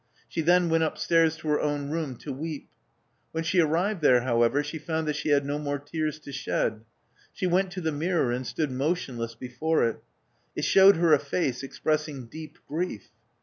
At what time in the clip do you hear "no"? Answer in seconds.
5.45-5.59